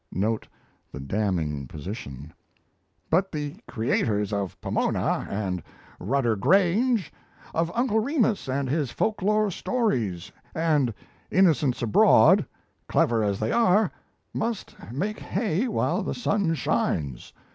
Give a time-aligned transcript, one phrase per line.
[0.11, 0.47] [Note
[0.91, 2.33] the damning position!]
[3.11, 5.61] But the creators of `Pomona' and
[5.99, 7.13] 'Rudder Grange,'
[7.53, 10.91] of `Uncle Remus and his Folk lore Stories,' and
[11.31, 12.47] `Innocents Abroad,'
[12.87, 13.91] clever as they are,
[14.33, 17.31] must make hay while the sun shines.